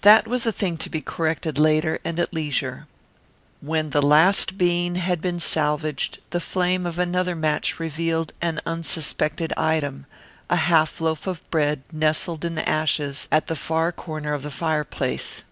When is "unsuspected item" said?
8.64-10.06